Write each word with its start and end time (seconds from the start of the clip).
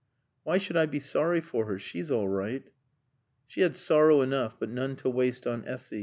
"Why 0.43 0.57
should 0.57 0.77
I 0.77 0.87
be 0.87 0.97
sorry 0.97 1.41
for 1.41 1.67
her? 1.67 1.77
She's 1.77 2.09
all 2.09 2.27
right." 2.27 2.63
She 3.45 3.61
had 3.61 3.75
sorrow 3.75 4.21
enough, 4.21 4.59
but 4.59 4.71
none 4.71 4.95
to 4.95 5.11
waste 5.11 5.45
on 5.45 5.63
Essy. 5.67 5.99